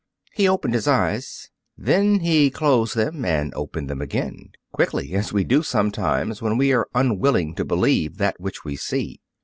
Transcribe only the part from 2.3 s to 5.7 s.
closed them and opened them again, quickly, as we do,